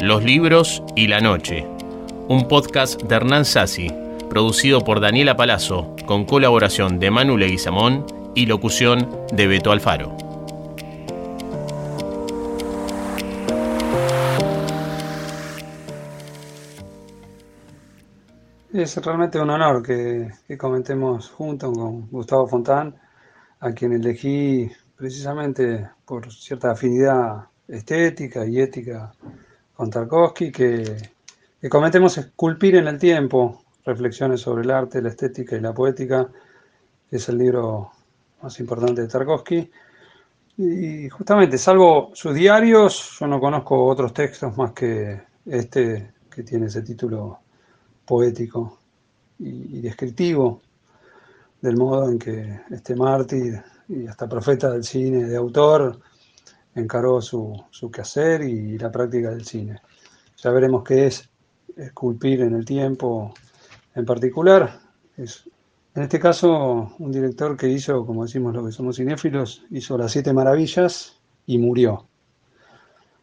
[0.00, 1.66] Los libros y la noche,
[2.28, 3.92] un podcast de Hernán Sassi,
[4.30, 8.06] producido por Daniela Palazzo, con colaboración de Manu Leguizamón
[8.36, 10.16] y locución de Beto Alfaro.
[18.72, 22.94] Es realmente un honor que, comentemos junto con Gustavo Fontán,
[23.58, 29.12] a quien elegí precisamente por cierta afinidad estética y ética
[29.78, 31.12] con Tarkovsky, que,
[31.70, 36.28] comentemos Esculpir en el tiempo, reflexiones sobre el arte, la estética y la poética,
[37.08, 37.92] que es el libro
[38.42, 39.70] más importante de Tarkovsky.
[40.56, 46.66] Y justamente, salvo sus diarios, yo no conozco otros textos más que este que tiene
[46.66, 47.38] ese título
[48.04, 48.80] poético
[49.38, 50.60] y, descriptivo
[51.60, 56.00] del modo en que este mártir y hasta profeta del cine, de autor,
[56.80, 59.80] encaró su, su quehacer y la práctica del cine.
[60.36, 61.28] Ya veremos qué es
[61.76, 63.34] esculpir en el tiempo
[63.94, 64.80] en particular.
[65.16, 65.48] Es,
[65.94, 70.12] en este caso, un director que hizo, como decimos lo que somos cinéfilos, hizo Las
[70.12, 72.06] Siete Maravillas y murió.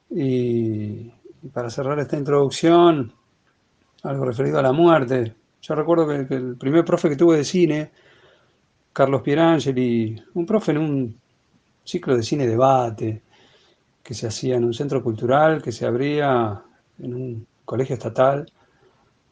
[0.09, 3.13] Y, y para cerrar esta introducción,
[4.03, 5.35] algo referido a la muerte.
[5.61, 7.91] Yo recuerdo que, el primer profe que tuve de cine,
[8.93, 11.19] Carlos Pierangeli, un profe en un
[11.83, 13.23] ciclo de cine debate
[14.05, 16.61] que se hacía en un centro cultural que se abría
[16.99, 18.45] en un colegio estatal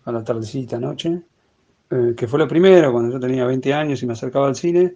[0.05, 1.21] a la tardecita noche,
[1.91, 4.95] eh, que fue lo primero cuando yo tenía 20 años y me acercaba al cine,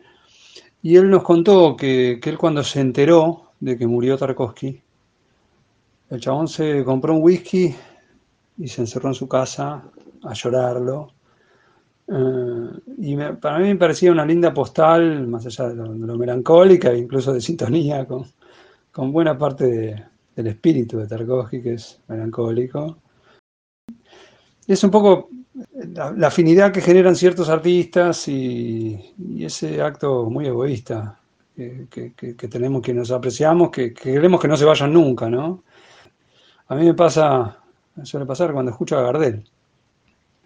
[0.82, 4.82] y él nos contó que, que él cuando se enteró de que murió Tarkovsky,
[6.10, 7.76] el chabón se compró un whisky
[8.58, 9.84] y se encerró en su casa
[10.24, 11.14] a llorarlo.
[12.08, 16.98] Eh, y para mí me parecía una linda postal, más allá de lo, melancólica e
[16.98, 18.26] incluso de sintonía con,
[18.98, 22.98] con buena parte del espíritu de Tarkovsky, que es melancólico.
[24.66, 25.30] Es un poco
[25.94, 31.20] la, afinidad que generan ciertos artistas y, ese acto muy egoísta
[31.56, 35.64] que, tenemos, que nos apreciamos, que, que queremos que no se vayan nunca, ¿no?
[36.68, 37.60] A mí me pasa
[37.94, 39.48] me suele pasar cuando escucho a Gardel.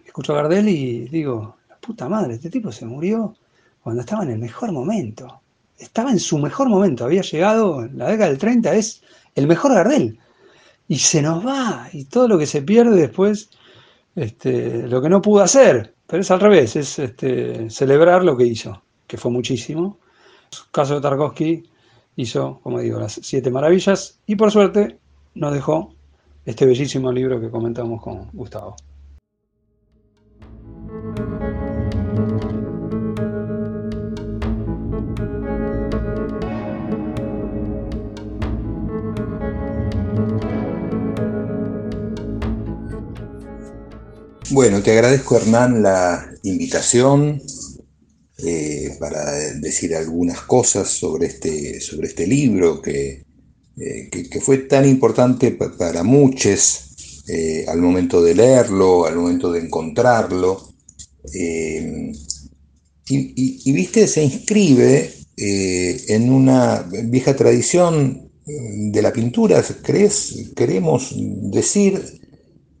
[0.04, 3.34] Escucho a Gardel y digo, la puta madre, este tipo se murió
[3.82, 5.41] cuando estaba en el mejor momento.
[5.78, 9.02] Estaba en su mejor momento, había llegado en la década del 30, es
[9.34, 10.18] el mejor Gardel.
[10.88, 13.50] Y se nos va, y todo lo que se pierde después,
[14.14, 15.94] este, lo que no pudo hacer.
[16.06, 19.98] Pero es al revés, es este, celebrar lo que hizo, que fue muchísimo.
[20.70, 21.62] Caso de Tarkovsky
[22.16, 24.98] hizo, como digo, las siete maravillas y por suerte
[25.34, 25.94] nos dejó
[26.44, 28.76] este bellísimo libro que comentamos con Gustavo.
[44.52, 47.42] Bueno, te agradezco Hernán la invitación
[48.38, 53.24] eh, para decir algunas cosas sobre este, sobre este libro que
[53.74, 59.60] eh, que, fue tan importante para muchos eh, al momento de leerlo, al momento de
[59.60, 60.74] encontrarlo.
[61.32, 62.12] Eh,
[63.08, 70.52] y, viste, se inscribe en una vieja tradición de la pintura, ¿crees?
[70.54, 72.00] queremos decir,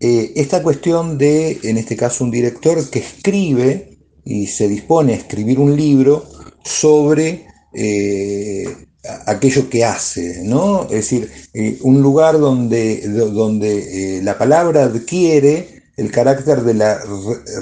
[0.04, 5.60] esta cuestión de, en este caso, un director que escribe y se dispone a escribir
[5.60, 6.26] un libro
[6.64, 7.46] sobre
[9.26, 10.84] aquello que hace, ¿no?
[10.84, 17.00] Es decir, eh, un lugar donde, donde eh, la palabra adquiere el carácter de la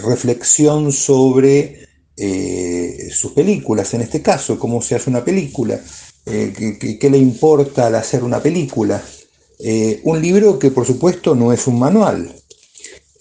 [0.04, 5.80] reflexión sobre eh, sus películas, en este caso, cómo se hace una película,
[6.24, 9.02] qué, le importa al hacer una película.
[10.04, 12.34] Un libro que por supuesto no es un manual,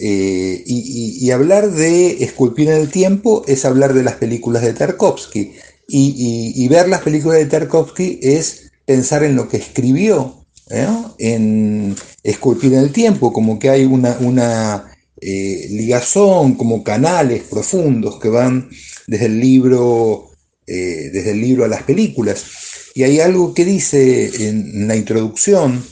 [0.01, 5.51] y, y, hablar de esculpir en el tiempo es hablar de las películas de Tarkovsky.
[5.91, 10.87] Y, ver las películas de Tarkovsky es pensar en lo que escribió, ¿eh?
[11.17, 14.85] en esculpir en el tiempo, como que hay una, una
[15.19, 18.69] eh, ligazón, como canales profundos que van
[19.07, 20.29] desde el libro,
[20.67, 22.45] eh, desde el libro a las películas.
[22.93, 25.83] Y hay algo que dice en la introducción,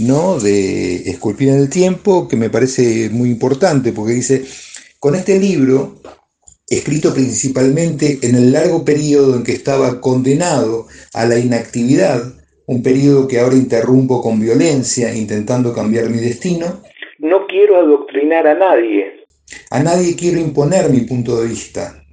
[0.00, 0.38] ¿no?
[0.38, 4.44] de Esculpir en el tiempo, que me parece muy importante, porque dice,
[4.98, 6.00] con este libro
[6.68, 12.22] escrito principalmente en el largo periodo en que estaba condenado a la inactividad,
[12.66, 16.82] un periodo que ahora interrumpo con violencia intentando cambiar mi destino.
[17.18, 19.24] No quiero adoctrinar a nadie.
[19.70, 22.04] A nadie quiero imponer mi punto de vista.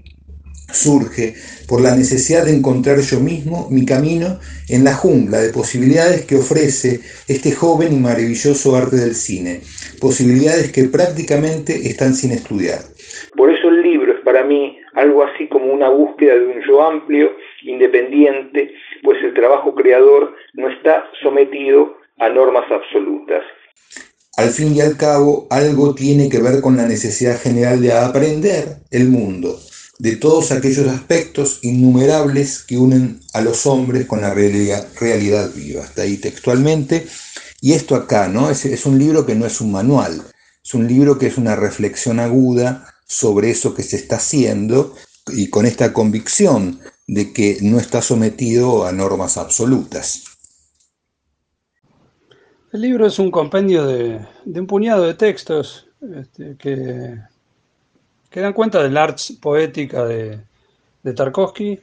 [0.75, 1.35] Surge
[1.67, 4.39] por la necesidad de encontrar yo mismo mi camino
[4.69, 9.61] en la jungla de posibilidades que ofrece este joven y maravilloso arte del cine,
[9.99, 12.79] posibilidades que prácticamente están sin estudiar.
[13.35, 16.81] Por eso el libro es para mí algo así como una búsqueda de un yo
[16.85, 17.31] amplio,
[17.63, 18.73] independiente,
[19.03, 23.43] pues el trabajo creador no está sometido a normas absolutas.
[24.37, 28.65] Al fin y al cabo, algo tiene que ver con la necesidad general de aprender
[28.91, 29.55] el mundo,
[29.97, 35.83] de todos aquellos aspectos innumerables que unen a los hombres con la realidad, realidad viva.
[35.83, 37.07] Está ahí textualmente.
[37.61, 38.49] Y esto acá, ¿no?
[38.49, 40.21] Es, un libro que no es un manual,
[40.63, 44.95] es un libro que es una reflexión aguda sobre eso que se está haciendo
[45.29, 50.25] y con esta convicción de que no está sometido a normas absolutas.
[52.71, 57.15] El libro es un compendio de, un puñado de textos este, que,
[58.35, 60.43] que, dan cuenta del arte poética de,
[61.15, 61.79] Tarkovsky,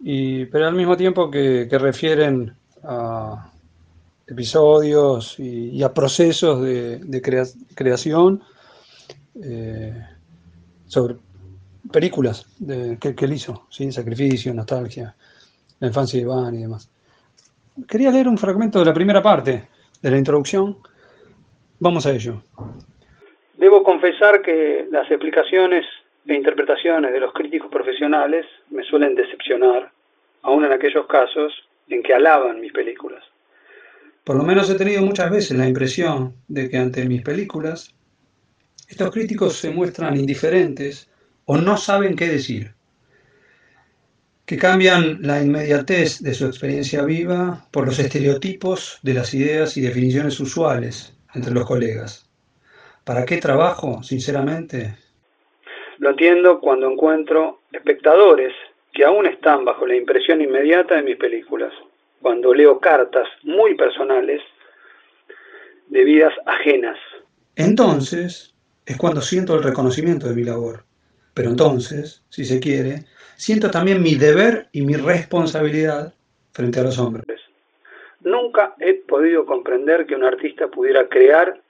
[0.00, 2.54] y, pero al mismo tiempo que, refieren
[2.84, 3.50] a
[4.26, 8.42] episodios y, a procesos de, creación
[9.42, 10.04] eh,
[10.86, 11.16] sobre
[11.90, 12.44] películas
[13.00, 13.90] que, él hizo, ¿sí?
[13.90, 15.16] Sacrificio, Nostalgia,
[15.80, 16.90] La infancia de Iván y demás.
[17.88, 19.68] Quería leer un fragmento de la primera parte
[20.02, 20.76] de la introducción.
[21.78, 22.42] Vamos a ello.
[23.56, 25.86] Debo confesar que las explicaciones
[26.26, 29.90] e interpretaciones de los críticos profesionales me suelen decepcionar,
[30.42, 31.52] aun en aquellos casos
[31.88, 33.22] en que alaban mis películas.
[34.24, 37.94] Por lo menos he tenido muchas veces la impresión de que ante mis películas
[38.88, 41.10] estos críticos se muestran indiferentes
[41.44, 42.76] o no saben qué decir
[44.46, 49.80] que cambian la inmediatez de su experiencia viva por los estereotipos de las ideas y
[49.80, 52.25] definiciones usuales entre los colegas.
[53.06, 54.96] ¿Para qué trabajo, sinceramente?
[55.98, 58.52] Lo entiendo cuando encuentro espectadores
[58.92, 61.72] que aún están bajo la impresión inmediata de mis películas,
[62.20, 64.42] cuando leo cartas muy personales
[65.86, 66.98] de vidas ajenas.
[67.54, 70.82] Entonces es cuando siento el reconocimiento de mi labor.
[71.32, 73.04] Pero entonces, si se quiere,
[73.36, 76.12] siento también mi deber y mi responsabilidad
[76.52, 77.24] frente a los hombres.
[78.22, 81.60] Nunca he podido comprender que un artista pudiera crear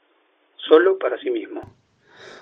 [0.57, 1.61] solo para sí mismo.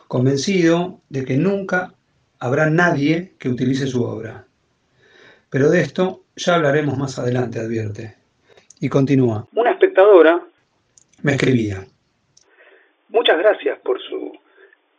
[0.08, 1.94] Convencido de que nunca
[2.38, 4.46] habrá nadie que utilice su obra.
[5.50, 8.16] Pero de esto ya hablaremos más adelante, advierte.
[8.80, 9.46] Y continúa.
[9.54, 10.44] Una espectadora
[11.22, 11.86] me escribía.
[13.08, 14.32] Muchas gracias por su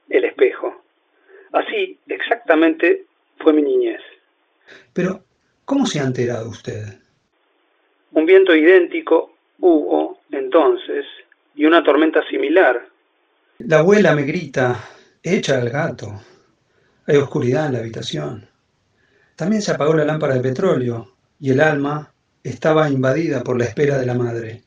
[0.09, 0.81] El espejo.
[1.51, 3.05] Así, exactamente,
[3.39, 4.01] fue mi niñez.
[4.93, 5.23] Pero,
[5.65, 6.99] ¿cómo se ha enterado usted?
[8.11, 11.05] Un viento idéntico hubo entonces
[11.53, 12.87] y una tormenta similar.
[13.59, 14.83] La abuela me grita,
[15.23, 16.11] echa al gato.
[17.07, 18.45] Hay oscuridad en la habitación.
[19.37, 22.11] También se apagó la lámpara de petróleo y el alma
[22.43, 24.61] estaba invadida por la espera de la madre.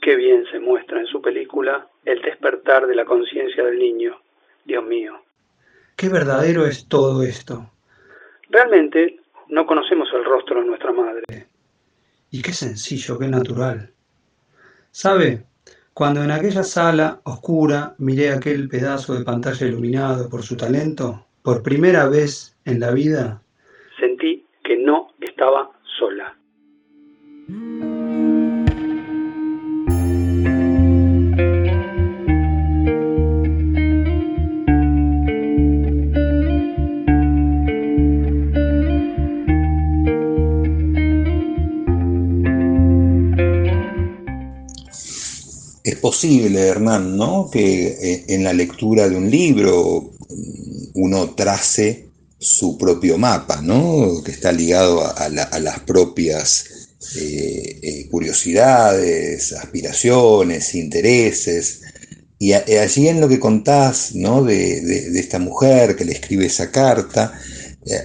[0.00, 4.16] Qué bien se muestra en su película el despertar de la conciencia del niño.
[4.64, 5.22] Dios mío.
[5.94, 7.70] Qué verdadero es todo esto.
[8.48, 11.24] Realmente no conocemos el rostro de nuestra madre.
[12.30, 13.90] Y qué sencillo, qué natural.
[14.90, 15.44] ¿Sabe?
[16.00, 21.62] Cuando en aquella sala oscura miré aquel pedazo de pantalla iluminado por su talento, por
[21.62, 23.42] primera vez en la vida,
[46.00, 47.48] posible, Hernán, ¿no?
[47.50, 50.10] que eh, en la lectura de un libro
[50.94, 52.06] uno trace
[52.38, 54.22] su propio mapa, ¿no?
[54.24, 56.64] que está ligado a, las propias
[57.16, 61.82] eh, eh, curiosidades, aspiraciones, intereses.
[62.38, 64.42] Y allí en lo que contás ¿no?
[64.42, 67.38] de, esta mujer que le escribe esa carta,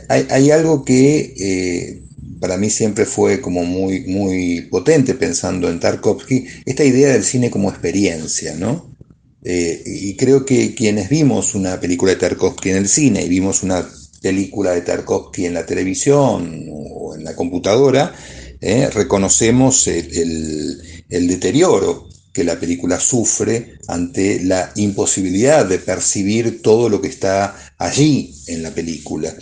[0.09, 2.04] hay, algo que
[2.45, 7.49] para mí siempre fue como muy, muy potente pensando en Tarkovsky, esta idea del cine
[7.49, 8.95] como experiencia, ¿no?
[9.43, 13.63] Eh, y creo que quienes vimos una película de Tarkovsky en el cine y vimos
[13.63, 13.83] una
[14.21, 18.13] película de Tarkovsky en la televisión o en la computadora,
[18.61, 26.89] eh, reconocemos el, el deterioro que la película sufre ante la imposibilidad de percibir todo
[26.89, 29.33] lo que está allí en la película.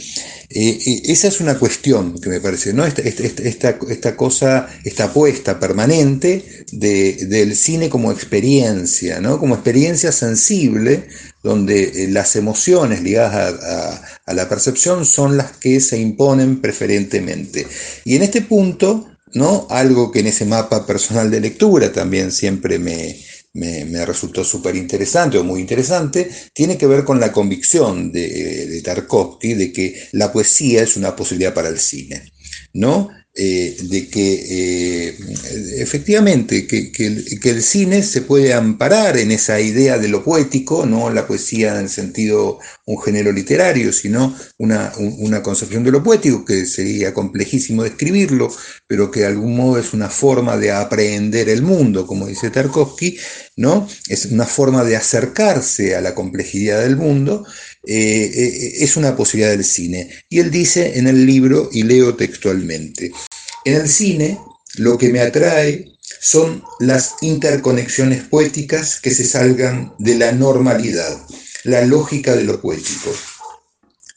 [0.50, 2.86] Eh, esa es una cuestión que me parece, ¿no?
[2.86, 9.40] Esta, esta, esta, cosa, esta apuesta permanente del cine como experiencia, ¿no?
[9.40, 11.08] Como experiencia sensible,
[11.42, 13.62] donde eh, las emociones ligadas
[14.26, 17.68] a, la percepción son las que se imponen preferentemente.
[18.06, 19.68] Y en este punto, ¿no?
[19.70, 23.18] Algo que en ese mapa personal de lectura también siempre me,
[23.54, 28.82] me, resultó súper interesante o muy interesante, tiene que ver con la convicción de, de
[28.82, 32.32] Tarkovsky de que la poesía es una posibilidad para el cine,
[32.74, 33.10] ¿no?
[33.36, 35.18] Eh, de que eh,
[35.82, 41.26] efectivamente que, el, cine se puede amparar en esa idea de lo poético, no la
[41.26, 46.68] poesía en el sentido un género literario, sino una, una concepción de lo poético, que
[46.68, 48.54] sería complejísimo describirlo,
[48.86, 53.18] pero que de algún modo es una forma de aprehender el mundo, como dice Tarkovsky,
[53.56, 53.88] ¿no?
[54.10, 57.48] es una forma de acercarse a la complejidad del mundo
[57.86, 60.10] eh, eh, es una posibilidad del cine.
[60.30, 63.12] Y él dice en el libro, y leo textualmente,
[63.66, 64.40] en el cine
[64.78, 71.18] lo que me atrae son las interconexiones poéticas que se salgan de la normalidad,
[71.64, 73.12] la lógica de lo poético.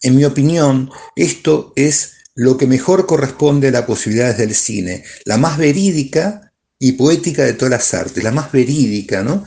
[0.02, 5.38] En mi opinión, esto es lo que mejor corresponde a las posibilidades del cine, la
[5.38, 9.44] más verídica y poética de todas las artes, la más verídica, ¿no?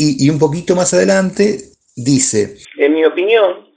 [0.00, 1.67] Y un poquito más adelante
[1.98, 2.56] dice...
[2.76, 3.68] En mi opinión,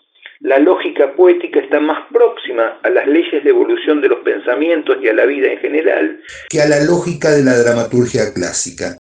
[0.42, 5.08] la lógica poética está más próxima a las leyes de evolución de los pensamientos y
[5.08, 8.98] a la vida en general que a la lógica de la dramaturgia clásica.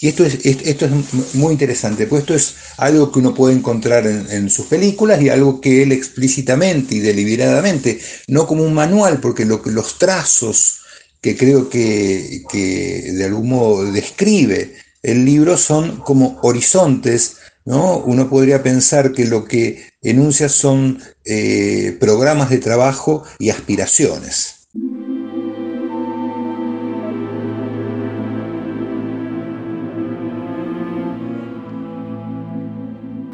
[0.00, 4.06] Y esto es, esto es muy interesante, pues esto es algo que uno puede encontrar
[4.06, 7.98] en, sus películas y algo que él explícitamente y deliberadamente,
[8.28, 10.80] no como un manual, porque lo, los trazos
[11.22, 17.98] que creo que, que de algún modo describe el libro son como horizontes ¿no?
[17.98, 24.68] Uno podría pensar que lo que enuncia son eh, programas de trabajo y aspiraciones.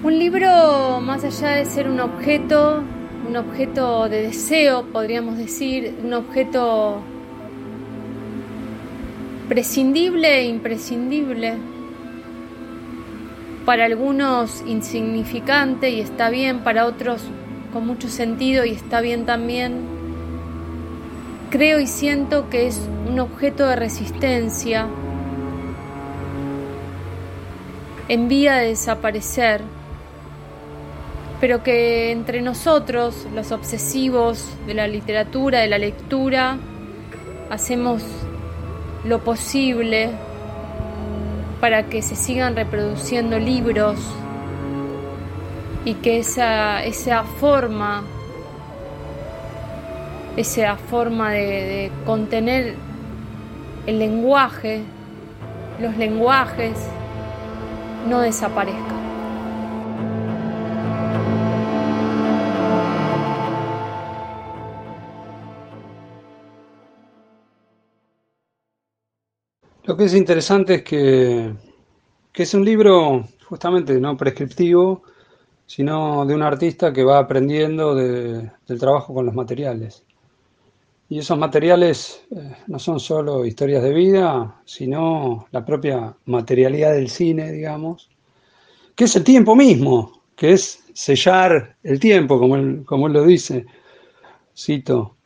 [0.03, 2.83] Un libro, más allá de ser un objeto,
[3.29, 7.03] un objeto de deseo, podríamos decir, un objeto
[9.49, 11.55] prescindible e imprescindible,
[13.71, 17.23] para algunos insignificante y está bien, para otros
[17.73, 19.83] con mucho sentido y está bien también.
[21.51, 24.89] Creo y siento que es un objeto de resistencia
[28.09, 29.61] en vía de desaparecer,
[31.41, 36.59] pero que entre nosotros, los obsesivos de la literatura, de la lectura,
[37.51, 38.03] hacemos
[39.05, 40.11] lo posible
[41.61, 43.99] para que se sigan reproduciendo libros
[45.85, 48.03] y que esa, esa forma,
[50.37, 52.75] esa forma de, de contener
[53.87, 54.83] el lenguaje,
[55.81, 56.77] los lenguajes,
[58.09, 58.90] no desaparezca.
[69.91, 71.53] Lo que es interesante es que,
[72.33, 75.03] es un libro justamente no prescriptivo,
[75.67, 80.05] sino de un artista que va aprendiendo del trabajo con los materiales.
[81.09, 87.11] Y esos materiales eh, no son solo historias de vida, sino la propia materialidad del
[87.11, 88.11] cine, digamos,
[88.95, 93.25] que es el tiempo mismo, que es sellar el tiempo, como él, como él lo
[93.25, 93.67] dice.
[94.57, 95.17] Cito,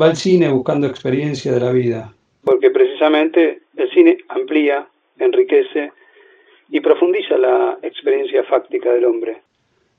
[0.00, 2.14] va al cine buscando experiencia de la vida.
[2.44, 5.92] Porque precisamente el cine amplía, enriquece
[6.68, 9.42] y profundiza la experiencia fáctica del hombre.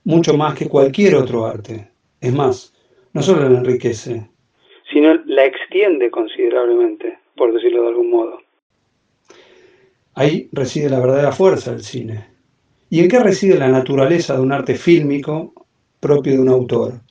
[0.03, 1.89] Mucho más que cualquier otro arte.
[2.19, 2.73] Es más,
[3.13, 4.27] no solo la enriquece,
[4.91, 8.39] sino la extiende considerablemente, por decirlo de algún modo.
[10.15, 12.27] Ahí reside la verdadera fuerza del cine.
[12.89, 15.53] ¿Y en qué reside la naturaleza de un arte fílmico
[15.99, 17.01] propio de un autor?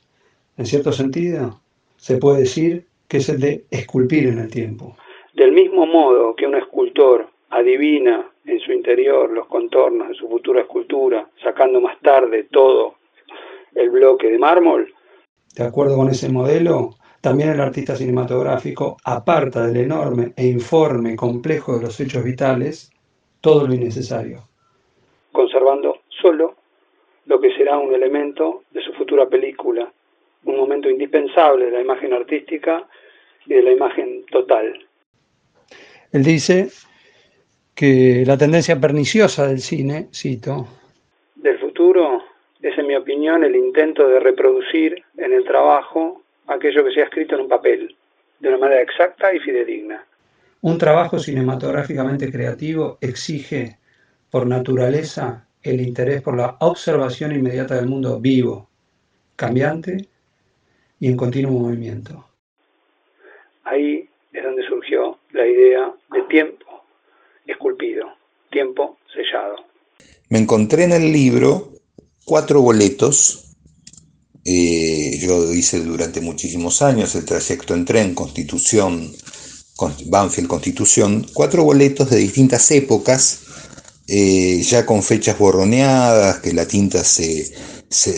[0.55, 1.61] En cierto sentido,
[1.97, 4.95] se puede decir que es el de esculpir en el tiempo.
[5.33, 10.61] Del mismo modo que un escultor adivina en su interior los contornos de su futura
[10.61, 12.95] escultura, sacando más tarde todo
[13.73, 14.93] el bloque de mármol.
[15.55, 21.77] De acuerdo con ese modelo, también el artista cinematográfico aparta del enorme e informe complejo
[21.77, 22.91] de los hechos vitales
[23.41, 24.39] todo lo innecesario.
[25.31, 26.55] Conservando solo
[27.25, 29.91] lo que será un elemento de su futura película,
[30.45, 32.87] un momento indispensable de la imagen artística
[33.45, 34.85] y de la imagen total.
[36.13, 36.69] Él dice
[37.75, 40.67] que la tendencia perniciosa del cine, cito,
[41.35, 42.23] del futuro
[42.61, 47.05] es en mi opinión, el intento de reproducir en el trabajo aquello que se ha
[47.05, 47.95] escrito en un papel,
[48.39, 50.05] de una manera exacta y fidedigna.
[50.61, 53.77] Un trabajo cinematográficamente creativo exige,
[54.29, 58.69] por naturaleza, el interés por la observación inmediata del mundo vivo,
[59.35, 60.07] cambiante
[60.99, 62.25] y en continuo movimiento.
[63.65, 66.83] Ahí es donde surgió la idea de tiempo
[67.47, 68.05] esculpido,
[68.51, 69.55] tiempo sellado.
[70.29, 71.73] Me encontré en el libro
[72.25, 73.55] cuatro boletos.
[74.45, 79.13] Eh, yo hice durante muchísimos años el trayecto en tren Constitución,
[80.05, 83.41] Banfield Constitución, cuatro boletos de distintas épocas,
[84.07, 87.53] eh, ya con fechas borroneadas, que la tinta se,
[87.89, 88.17] se,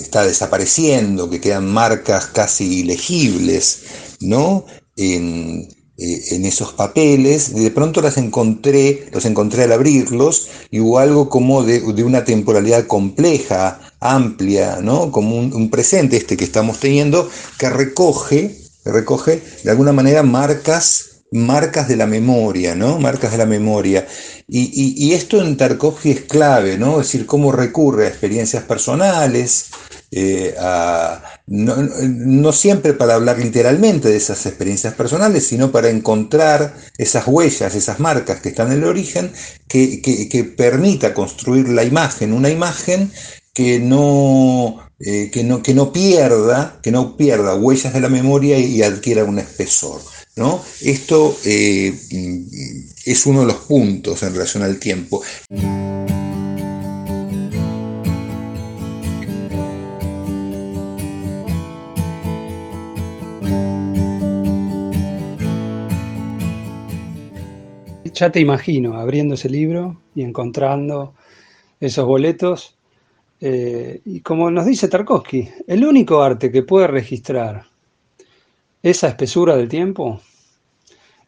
[0.00, 3.84] está desapareciendo, que quedan marcas casi ilegibles,
[4.20, 4.64] ¿no?
[4.96, 11.28] En, en esos papeles, de pronto las encontré, los encontré al abrirlos, y hubo algo
[11.28, 15.12] como de, una temporalidad compleja, amplia, ¿no?
[15.12, 21.86] Como un, presente este que estamos teniendo, que recoge, recoge de alguna manera marcas, marcas
[21.88, 22.98] de la memoria, ¿no?
[22.98, 24.06] Marcas de la memoria.
[24.48, 27.00] Y, y esto en Tarkovsky es clave, ¿no?
[27.00, 29.70] Es decir, cómo recurre a experiencias personales,
[30.16, 30.54] eh,
[31.46, 38.00] no, siempre para hablar literalmente de esas experiencias personales, sino para encontrar esas huellas, esas
[38.00, 39.30] marcas que están en el origen,
[39.68, 43.10] que, permita construir la imagen, una imagen
[43.52, 48.58] que no, eh, que no, que no pierda, que no pierda huellas de la memoria
[48.58, 50.00] y, adquiera un espesor.
[50.36, 50.62] ¿no?
[50.80, 51.94] Esto eh,
[53.04, 55.22] es uno de los puntos en relación al tiempo.
[68.14, 71.14] Ya te imagino abriendo ese libro y encontrando
[71.80, 72.76] esos boletos.
[73.40, 77.66] Eh, y como nos dice Tarkovsky, el único arte que puede registrar
[78.82, 80.20] esa espesura del tiempo,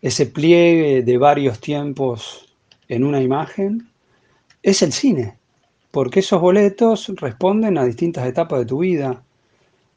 [0.00, 2.54] ese pliegue de varios tiempos
[2.88, 3.88] en una imagen,
[4.62, 5.36] es el cine,
[5.90, 9.22] porque esos boletos responden a distintas etapas de tu vida,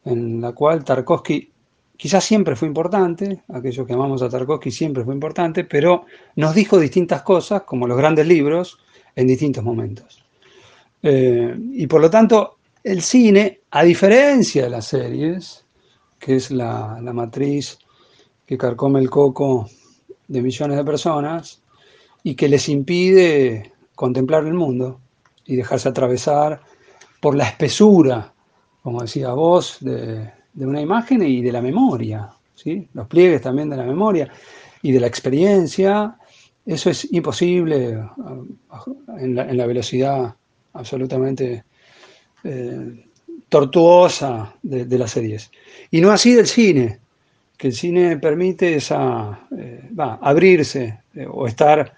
[0.05, 1.51] en la cual Tarkovsky
[1.99, 6.05] quizás siempre fue importante, aquello que amamos a Tarkovsky siempre fue importante, pero
[6.37, 8.79] nos dijo distintas cosas, como los grandes libros,
[9.17, 10.23] en distintos momentos.
[11.03, 15.65] Eh, y por lo tanto, el cine, a diferencia de las series,
[16.17, 17.77] que es la, la matriz
[18.45, 19.69] que carcome el coco
[20.29, 21.61] de millones de personas
[22.23, 25.01] y que les impide contemplar el mundo
[25.43, 26.61] y dejarse atravesar
[27.19, 28.33] por la espesura,
[28.83, 32.85] como decía vos, de, de una imagen y de la memoria, ¿sí?
[32.93, 34.29] los pliegues también de la memoria
[34.81, 36.17] y de la experiencia.
[36.65, 40.35] Eso es imposible uh, en la, velocidad
[40.73, 41.63] absolutamente
[42.43, 43.05] eh,
[43.47, 45.49] tortuosa de, las series.
[45.91, 46.99] Y no así del cine,
[47.57, 49.89] que el cine permite esa, eh,
[50.21, 51.93] abrirse eh, o estar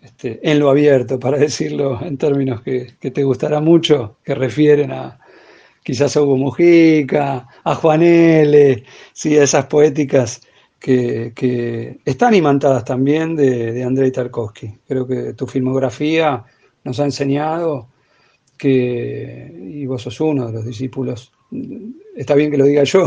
[0.00, 5.18] este, en lo abierto, para decirlo en términos que te gustará mucho, que refieren a,
[5.86, 9.38] quizás a Hugo Mujica, a Juan L., ¿sí?
[9.38, 10.40] a esas poéticas
[10.80, 14.78] que, están imantadas también de, Andrei Tarkovsky.
[14.84, 16.42] Creo que tu filmografía
[16.82, 17.86] nos ha enseñado
[18.58, 21.32] que, y vos sos uno de los discípulos,
[22.16, 23.06] está bien que lo diga yo,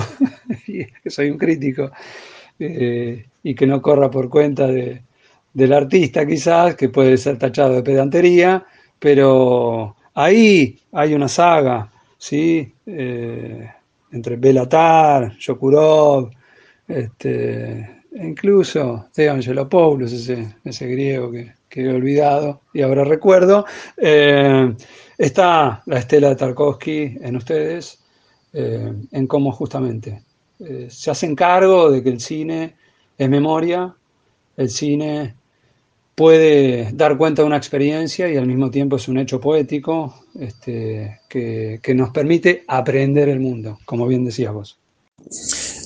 [0.65, 1.91] que soy un crítico,
[2.59, 7.83] eh, y que no corra por cuenta del artista quizás, que puede ser tachado de
[7.83, 8.65] pedantería,
[8.97, 12.71] pero ahí hay una saga ¿sí?
[12.85, 13.67] Eh,
[14.11, 16.29] entre Belatar, Yokurov,
[16.87, 24.73] este, incluso Theo Angelopoulos, ese, ese griego que, he olvidado y ahora recuerdo, eh,
[25.17, 27.99] está la estela de Tarkovsky en ustedes,
[28.53, 30.23] eh, en cómo justamente
[30.89, 32.75] se hacen cargo de que el cine
[33.17, 33.95] es memoria,
[34.57, 35.35] el cine
[36.19, 41.21] puede dar cuenta de una experiencia y al mismo tiempo es un hecho poético este,
[41.29, 44.77] que, nos permite aprender el mundo, como bien decías vos.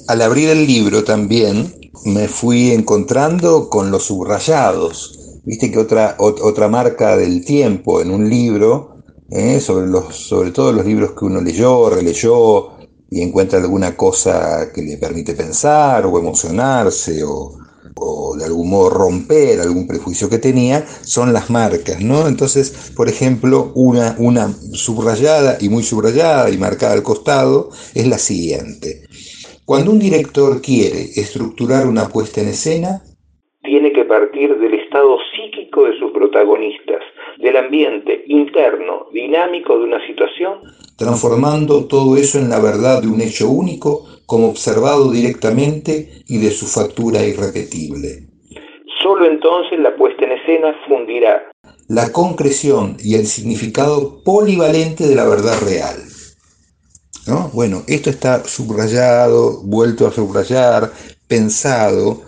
[0.08, 5.39] Al abrir el libro también me fui encontrando con los subrayados.
[5.43, 9.60] Viste que otra, otra marca del tiempo en un libro, ¿eh?
[9.60, 12.72] sobre, los, sobre todo los libros que uno leyó, releyó
[13.08, 17.62] y encuentra alguna cosa que le permite pensar o emocionarse o,
[17.95, 22.27] o de algún modo romper algún prejuicio que tenía, son las marcas, ¿no?
[22.27, 28.17] Entonces, por ejemplo, una, una subrayada y muy subrayada y marcada al costado es la
[28.17, 29.03] siguiente.
[29.65, 33.01] Cuando un director quiere estructurar una puesta en escena,
[33.63, 36.83] tiene que partir del estado psíquico de sus protagonistas,
[37.54, 40.60] del ambiente interno dinámico de una situación,
[40.98, 46.52] transformando todo eso en la verdad de un hecho único como observado directamente y de
[46.52, 48.28] su factura irrepetible.
[49.02, 51.52] Solo entonces la puesta en escena fundirá
[51.89, 55.98] la concreción y el significado polivalente de la verdad real.
[57.28, 57.50] ¿No?
[57.54, 60.92] Bueno, esto está subrayado, vuelto a subrayar,
[61.28, 62.22] pensado,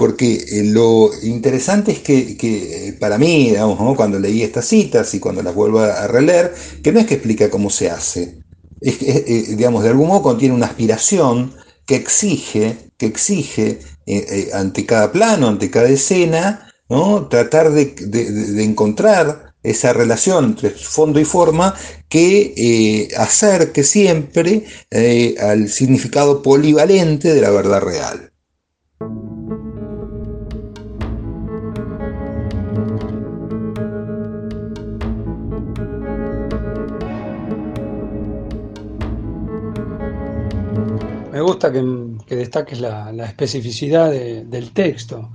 [0.00, 3.52] porque eh, lo interesante es que, eh, para mí,
[3.94, 7.50] cuando leí estas citas y cuando las vuelvo a releer, que no es que explica
[7.50, 8.38] cómo se hace,
[8.80, 11.52] es que, eh, digamos, de algún modo contiene una aspiración
[11.84, 13.80] que exige, que exige
[14.54, 17.28] ante cada plano, ante cada escena, ¿no?
[17.28, 17.94] tratar de,
[18.64, 21.74] encontrar esa relación entre fondo y forma
[22.08, 24.64] que acerque siempre
[25.42, 28.30] al significado polivalente de la verdad real.
[41.50, 45.28] Gusta que, destaques la, especificidad del texto,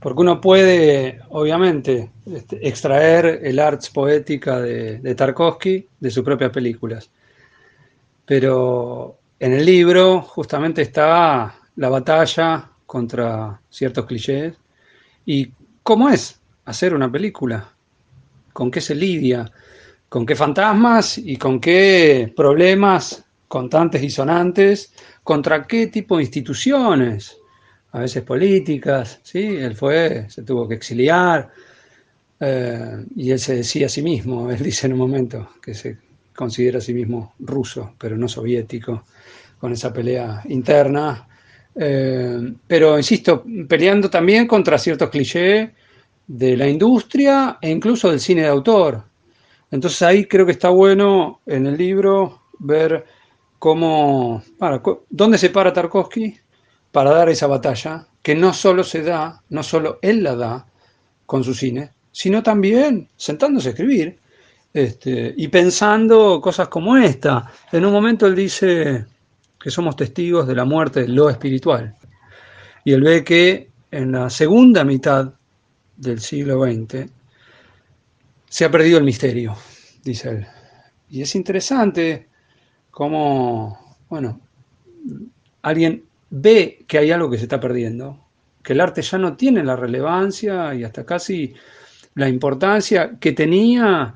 [0.00, 7.10] porque uno puede, obviamente, este, extraer el arts poética de, Tarkovsky de sus propias películas,
[8.26, 14.54] pero en el libro justamente está la batalla contra ciertos clichés.
[15.24, 17.72] Y cómo es hacer una película,
[18.52, 19.50] con qué se lidia,
[20.10, 27.36] con qué fantasmas y con qué problemas contantes y sonantes contra qué tipo de instituciones,
[27.92, 29.56] a veces políticas, ¿sí?
[29.56, 31.50] Él fue, se tuvo que exiliar,
[32.40, 35.98] eh, y él se decía a sí mismo, él dice en un momento que se
[36.34, 39.04] considera a sí mismo ruso, pero no soviético,
[39.58, 41.28] con esa pelea interna.
[41.74, 45.70] Eh, pero, insisto, peleando también contra ciertos clichés
[46.26, 49.04] de la industria e incluso del cine de autor.
[49.70, 53.04] Entonces ahí creo que está bueno en el libro ver
[53.62, 54.42] cómo,
[55.08, 56.36] dónde se para Tarkovsky
[56.90, 60.66] para dar esa batalla, que no solo se da, no solo él la da
[61.26, 64.18] con su cine, sino también sentándose a escribir
[64.74, 67.52] este, y pensando cosas como esta.
[67.70, 69.06] En un momento él dice
[69.60, 71.94] que somos testigos de la muerte de lo espiritual.
[72.84, 75.34] Y él ve que en la segunda mitad
[75.96, 77.08] del siglo XX
[78.48, 79.56] se ha perdido el misterio,
[80.02, 80.46] dice él.
[81.10, 82.31] Y es interesante
[82.92, 84.38] cómo, bueno,
[85.62, 88.20] alguien ve que hay algo que se está perdiendo,
[88.62, 91.54] que el arte ya no tiene la relevancia y hasta casi
[92.14, 94.14] la importancia que tenía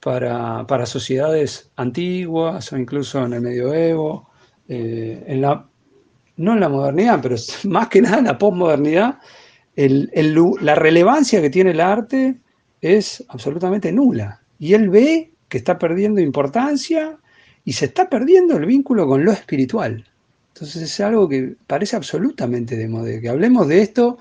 [0.00, 4.28] para, sociedades antiguas o incluso en el medioevo,
[4.68, 5.66] eh, en la,
[6.36, 9.18] no en la modernidad, pero más que nada en la posmodernidad,
[9.74, 12.36] la relevancia que tiene el arte
[12.80, 14.40] es absolutamente nula.
[14.58, 17.16] Y él ve que está perdiendo importancia
[17.68, 20.02] y se está perdiendo el vínculo con lo espiritual.
[20.54, 23.20] Entonces es algo que parece absolutamente de moda.
[23.20, 24.16] Que hablemos de esto,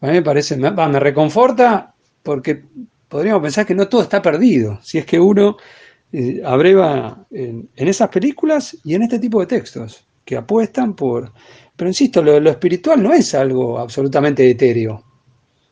[0.00, 2.64] a mí me parece, me, reconforta porque
[3.08, 5.58] podríamos pensar que no todo está perdido, si es que uno
[6.12, 11.30] eh, abreva en, esas películas y en este tipo de textos, que apuestan por...
[11.76, 15.04] Pero insisto, lo, lo espiritual no es algo absolutamente etéreo,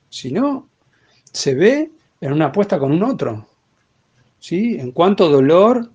[0.09, 0.69] sino
[1.25, 3.49] se ve en una apuesta con un otro.
[4.39, 4.77] ¿sí?
[4.79, 5.91] En cuanto dolor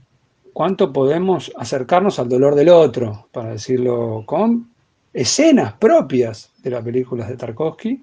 [0.55, 4.71] cuánto podemos acercarnos al dolor del otro, para decirlo con
[5.13, 8.01] escenas propias de las películas de Tarkovsky,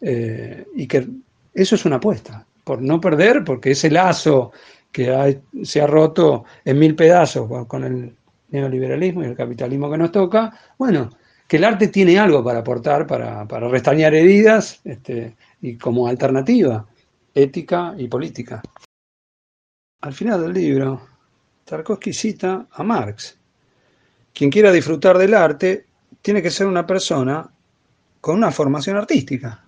[0.00, 1.08] eh, y que
[1.52, 4.52] eso es una apuesta, por no perder, porque ese lazo
[4.92, 8.14] que se ha roto en mil pedazos con el
[8.50, 11.10] neoliberalismo y el capitalismo que nos toca, bueno,
[11.48, 16.86] que el arte tiene algo para aportar, para, restañar heridas este, y como alternativa
[17.34, 18.62] ética y política.
[20.02, 21.11] Al final del libro,
[21.64, 23.36] Tarkovsky cita a Marx.
[24.32, 25.86] Quien quiera disfrutar del arte
[26.20, 27.48] tiene que ser una persona
[28.20, 29.64] con una formación artística.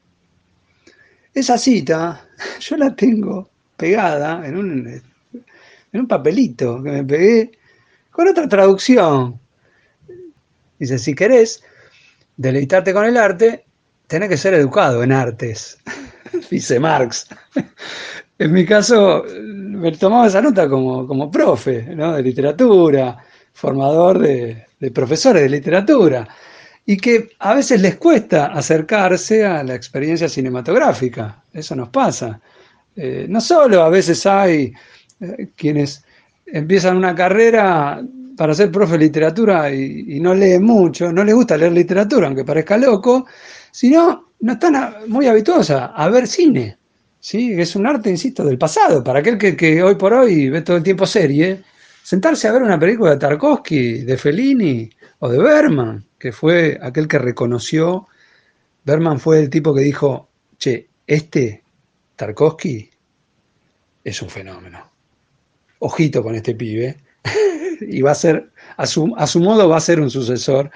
[1.33, 2.29] Esa cita
[2.61, 4.89] yo la tengo pegada en un,
[5.93, 7.53] en un papelito que me pegué
[8.11, 9.41] con otra traducción.
[10.79, 11.63] Dice, si querés
[12.37, 13.65] deleitarte con el arte,
[14.07, 15.79] tenés que ser educado en artes,
[16.51, 17.27] dice Marx.
[18.39, 19.25] En mi caso,
[19.75, 23.17] me tomaba esa nota como, como profe de literatura,
[23.53, 26.27] formador de, profesores de literatura,
[26.85, 31.45] y que a veces les cuesta acercarse a la experiencia cinematográfica.
[31.53, 32.41] Eso nos pasa.
[32.97, 34.73] Eh, no solo a veces hay
[35.21, 36.05] eh, quienes
[36.47, 38.03] empiezan una carrera
[38.37, 42.45] para ser profe de literatura y, no leen mucho, no les gusta leer literatura, aunque
[42.45, 43.27] parezca loco,
[43.71, 46.77] sino no están muy habituados a ver cine.
[47.25, 47.59] ¿Sí?
[47.59, 49.03] Es un arte, insisto, del pasado.
[49.03, 51.63] Para aquel que, hoy por hoy ve todo el tiempo serie,
[52.03, 57.09] sentarse a ver una película de Tarkovsky, de Fellini o de Berman, que fue aquel
[57.09, 58.09] que reconoció,
[58.85, 61.65] Berman fue el tipo que dijo, che, este
[62.15, 62.91] Tarkovsky
[64.05, 64.93] es un fenómeno.
[65.79, 66.99] Ojito con este pibe.
[67.81, 70.71] y va a ser, a su, a su, modo va a ser un sucesor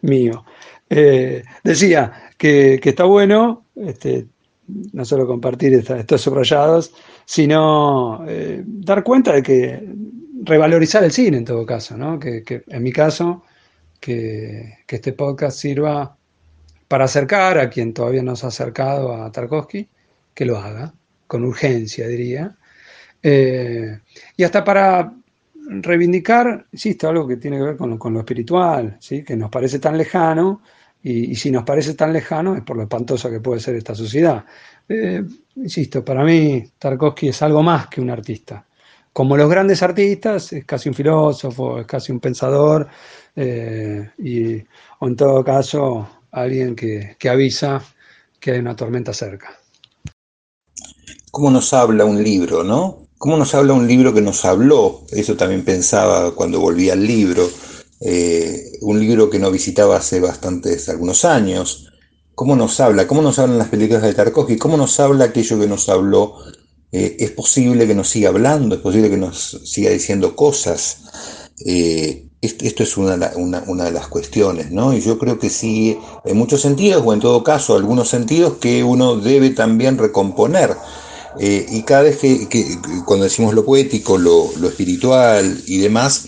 [0.00, 0.46] mío.
[0.88, 4.28] Eh, decía que, está bueno este,
[4.66, 9.88] no solo compartir estos subrayados, sino eh, dar cuenta de que
[10.42, 12.18] revalorizar el cine en todo caso, ¿no?
[12.18, 13.44] que, en mi caso,
[14.00, 16.16] que, este podcast sirva
[16.88, 19.88] para acercar a quien todavía no se ha acercado a Tarkovsky,
[20.32, 20.94] que lo haga,
[21.26, 22.56] con urgencia diría,
[23.22, 23.98] eh,
[24.36, 25.12] y hasta para
[25.66, 29.24] reivindicar, insisto, algo que tiene que ver con lo, espiritual, ¿sí?
[29.24, 30.62] que nos parece tan lejano,
[31.06, 34.42] y, si nos parece tan lejano es por lo espantosa que puede ser esta sociedad.
[34.88, 35.22] Eh,
[35.56, 38.66] insisto, para mí Tarkovsky es algo más que un artista.
[39.12, 42.88] Como los grandes artistas, es casi un filósofo, es casi un pensador,
[43.36, 44.56] eh, y,
[45.00, 47.82] o en todo caso, alguien que, que avisa
[48.40, 49.58] que hay una tormenta cerca.
[51.30, 53.08] ¿Cómo nos habla un libro, no?
[53.18, 55.02] ¿Cómo nos habla un libro que nos habló?
[55.10, 57.46] Eso también pensaba cuando volví al libro.
[58.06, 61.90] Eh, un libro que no visitaba hace bastantes, algunos años.
[62.34, 63.06] ¿Cómo nos habla?
[63.06, 64.58] ¿Cómo nos hablan las películas de Tarkovsky?
[64.58, 66.36] ¿Cómo nos habla aquello que nos habló?
[66.92, 68.74] Eh, ¿Es posible que nos siga hablando?
[68.74, 70.98] ¿Es posible que nos siga diciendo cosas?
[71.64, 74.92] Eh, esto es una, de las cuestiones, ¿no?
[74.92, 78.84] Y yo creo que sí, en muchos sentidos, o en todo caso, algunos sentidos que
[78.84, 80.76] uno debe también recomponer.
[81.40, 86.26] y cada vez que, cuando decimos lo poético, lo, espiritual y demás,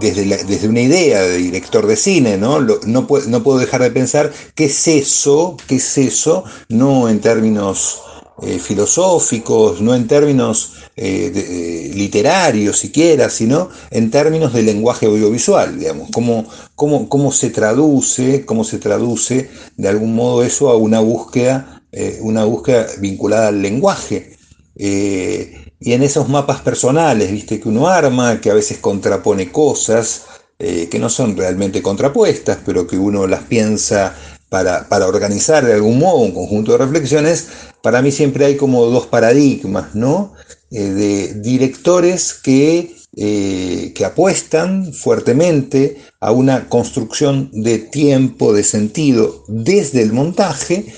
[0.00, 2.60] desde, una idea de director de cine, ¿no?
[2.60, 8.00] no, puedo, dejar de pensar qué es eso, qué es eso, no en términos
[8.42, 15.78] eh, filosóficos, no en términos eh, eh, literarios siquiera, sino en términos de lenguaje audiovisual,
[15.78, 21.00] digamos, cómo, cómo, cómo se traduce, cómo se traduce de algún modo eso a una
[21.00, 21.82] búsqueda,
[22.20, 24.39] una búsqueda vinculada al lenguaje.
[24.82, 30.22] Y en esos mapas personales, viste, que uno arma, que a veces contrapone cosas
[30.62, 34.14] eh, que no son realmente contrapuestas, pero que uno las piensa
[34.50, 37.48] para, organizar de algún modo un conjunto de reflexiones,
[37.82, 40.34] para mí siempre hay como dos paradigmas, ¿no?
[40.70, 49.44] Eh, de directores que, eh, que apuestan fuertemente a una construcción de tiempo, de sentido
[49.48, 50.92] desde el montaje,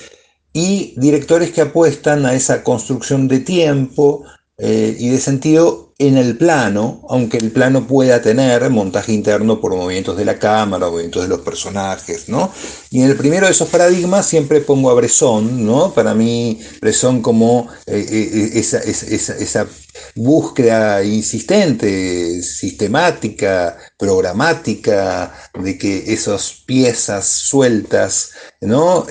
[0.53, 4.25] y directores que apuestan a esa construcción de tiempo,
[4.59, 9.75] eh, y de sentido en el plano, aunque el plano pueda tener montaje interno por
[9.75, 12.53] movimientos de la cámara, movimientos de los personajes, ¿no?
[12.91, 15.93] Y en el primero de esos paradigmas siempre pongo a Bresson, ¿no?
[15.95, 19.67] Para mí, Bresson como eh, eh, esa,
[20.15, 29.07] búsqueda insistente, sistemática, programática, de que esas piezas sueltas, ¿no?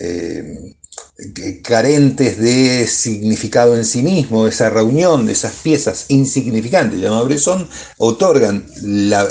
[0.00, 0.74] eh,
[1.62, 8.64] carentes de significado en sí mismo, esa reunión de esas piezas insignificantes, llama Bresson, otorgan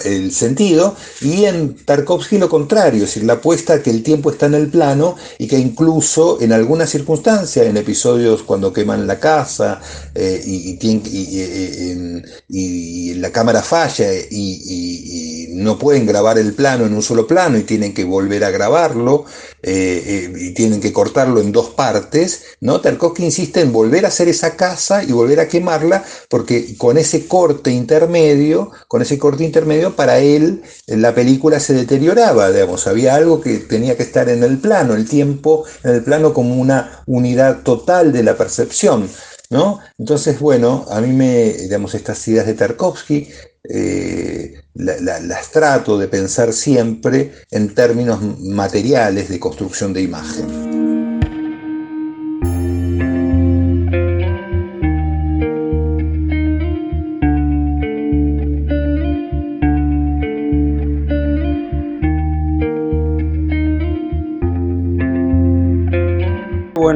[0.06, 4.46] el sentido, y en Tarkovsky lo contrario, es decir, la apuesta que el tiempo está
[4.46, 9.82] en el plano y que incluso en algunas circunstancias, en episodios cuando queman la casa
[10.16, 17.02] eh, y, y, y, la cámara falla y, no pueden grabar el plano en un
[17.02, 19.26] solo plano y tienen que volver a grabarlo
[19.62, 22.82] eh, eh, y tienen que cortarlo en dos partes, ¿no?
[22.82, 27.26] Tarkovsky insiste en volver a hacer esa casa y volver a quemarla, porque con ese
[27.26, 33.40] corte intermedio, con ese corte intermedio, para él la película se deterioraba, digamos, había algo
[33.40, 37.62] que tenía que estar en el plano, el tiempo en el plano como una unidad
[37.64, 39.10] total de la percepción.
[39.50, 39.80] ¿No?
[39.98, 43.30] Entonces, bueno, a mí me, digamos, estas ideas de Tarkovsky
[43.68, 50.69] eh, las trato de pensar siempre en términos materiales de construcción de imagen.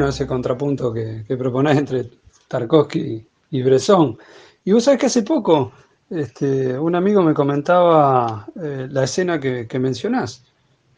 [0.08, 2.10] Ese contrapunto que, que proponés entre
[2.48, 4.18] Tarkovsky y Bresson.
[4.64, 5.72] Y vos sabés que hace poco
[6.10, 10.44] este, un amigo me comentaba eh, la escena que, mencionás.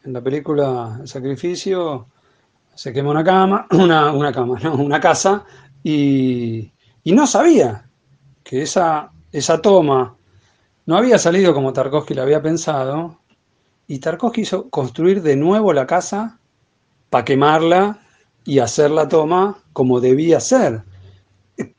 [0.04, 2.06] En la película Sacrificio
[2.74, 5.44] se quema una cama, una, una cama, no, una casa,
[5.82, 6.70] y,
[7.04, 7.88] y, no sabía
[8.42, 10.16] que esa, esa toma
[10.86, 13.20] no había salido como Tarkovsky la había pensado,
[13.88, 16.38] y Tarkovsky hizo construir de nuevo la casa
[17.10, 18.00] para quemarla
[18.46, 20.82] y hacer la toma como debía ser.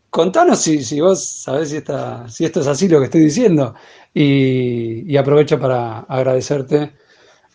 [0.10, 1.82] Contanos si, vos sabés si,
[2.30, 3.74] si esto es así lo que estoy diciendo
[4.14, 6.94] y, aprovecho para agradecerte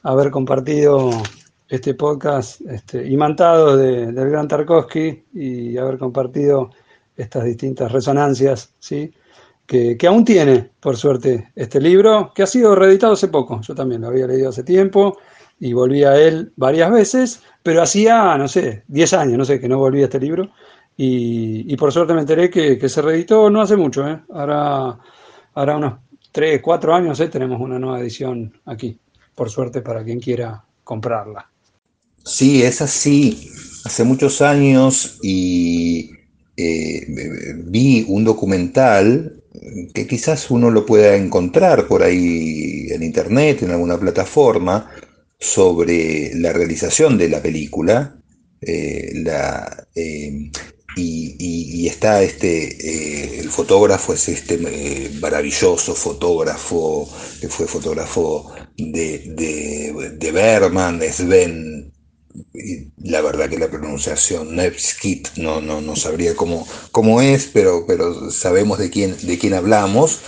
[0.03, 1.11] haber compartido
[1.69, 6.71] este podcast este, imantado de, del gran Tarkovsky y haber compartido
[7.17, 9.13] estas distintas resonancias, ¿sí?
[9.67, 13.61] Que, aún tiene, por suerte, este libro, que ha sido reeditado hace poco.
[13.63, 15.17] Yo también lo había leído hace tiempo
[15.65, 19.69] y volví a él varias veces, pero hacía, no sé, 10 años, no sé, que
[19.69, 20.51] no volví a este libro.
[20.97, 24.21] Y, por suerte me enteré que, se reeditó no hace mucho, ¿eh?
[24.31, 24.99] ahora,
[25.55, 25.95] ahora unos
[26.33, 27.29] 3, 4 años ¿eh?
[27.29, 28.99] tenemos una nueva edición aquí,
[29.37, 31.49] por suerte para quien quiera comprarla.
[32.25, 33.49] Sí, es así.
[33.85, 36.11] Hace muchos años y
[36.57, 37.07] eh,
[37.67, 39.41] vi un documental
[39.95, 44.91] que quizás uno lo pueda encontrar por ahí en internet, en alguna plataforma,
[45.43, 48.17] sobre la realización de la película.
[48.61, 50.51] Eh, la, eh,
[50.97, 54.59] y, está este, el fotógrafo es este
[55.21, 57.09] maravilloso fotógrafo,
[57.41, 61.93] que fue fotógrafo de, de, de Berman, Sven
[63.03, 68.31] la verdad que la pronunciación Nevskit no, no, no sabría cómo, cómo es, pero, pero
[68.31, 70.21] sabemos de quién, de quién hablamos.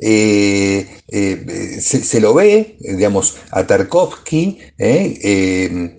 [0.00, 5.96] Eh, eh, se, lo ve, digamos, a Tarkovsky, eh,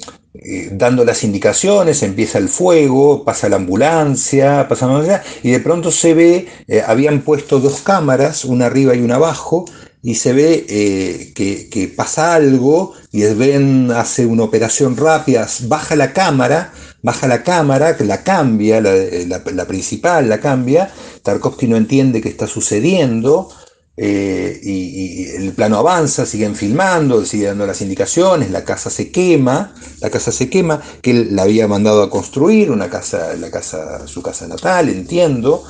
[0.71, 5.91] dando las indicaciones, empieza el fuego, pasa la ambulancia, pasa la ambulancia, y de pronto
[5.91, 6.47] se ve,
[6.88, 9.65] habían puesto dos cámaras, una arriba y una abajo,
[10.01, 16.73] y se ve que, pasa algo y Sven hace una operación rápida, baja la cámara,
[17.03, 23.49] baja la cámara, la cambia, la, principal la cambia, Tarkovsky no entiende qué está sucediendo,
[23.95, 29.73] eh, y, el plano avanza, siguen filmando, siguen dando las indicaciones, la casa se quema,
[29.99, 34.08] la casa se quema, que él la había mandado a construir, una casa, la casa,
[34.08, 35.63] su casa natal, entiendo.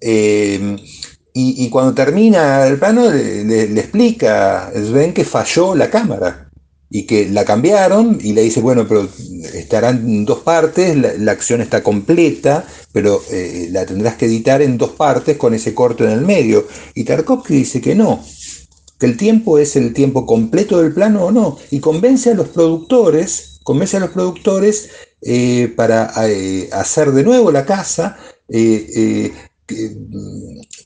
[0.00, 0.76] Eh,
[1.40, 6.47] y, cuando termina el plano le, explica Sven que falló la cámara
[6.90, 9.08] y que la cambiaron y le dice, bueno, pero
[9.54, 14.78] estarán en dos partes, la, acción está completa, pero eh, la tendrás que editar en
[14.78, 16.66] dos partes con ese corto en el medio.
[16.94, 18.24] Y Tarkovsky dice que no,
[18.98, 22.48] que el tiempo es el tiempo completo del plano o no, y convence a los
[22.48, 24.88] productores, convence a los productores
[25.20, 28.18] eh, para eh, hacer de nuevo la casa,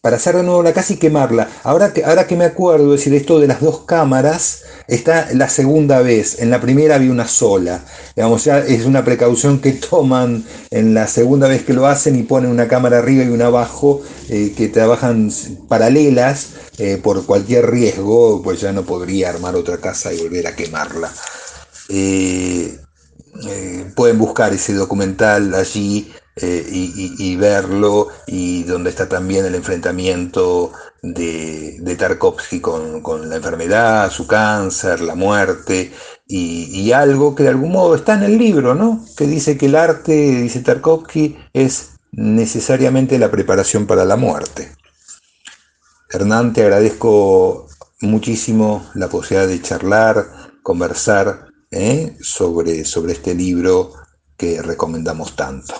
[0.03, 1.49] para hacer de nuevo la casa y quemarla.
[1.63, 6.03] Ahora que, ahora que me acuerdo, decir, esto de las dos cámaras está la segunda
[6.03, 6.41] vez.
[6.41, 7.85] En la primera había una sola.
[8.17, 12.25] Digamos, ya es una precaución que toman en la segunda vez que lo hacen y
[12.25, 15.31] ponen una cámara arriba y una abajo eh, que trabajan
[15.69, 20.57] paralelas eh, por cualquier riesgo, pues ya no podría armar otra casa y volver a
[20.57, 21.13] quemarla.
[21.89, 22.77] Eh,
[23.95, 31.77] pueden buscar ese documental allí eh, y, verlo, y donde está también el enfrentamiento de,
[31.81, 35.93] de Tarkovsky con, la enfermedad, su cáncer, la muerte,
[36.27, 39.05] y, algo que de algún modo está en el libro, ¿no?
[39.17, 44.73] Que dice que el arte, dice Tarkovsky, es necesariamente la preparación para la muerte.
[46.11, 47.69] Hernán, te agradezco
[48.01, 50.27] muchísimo la posibilidad de charlar,
[50.63, 52.17] conversar ¿eh?
[52.21, 53.93] sobre, sobre este libro
[54.37, 55.75] que recomendamos tanto.